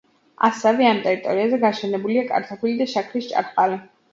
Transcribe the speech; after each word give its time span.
ასევე 0.47 0.87
ამ 0.91 1.01
ტერიტორიაზე 1.03 1.61
გაშენებულია 1.65 2.25
კარტოფილი 2.33 2.81
და 2.83 2.91
შაქრის 2.95 3.33
ჭარხალი. 3.37 3.83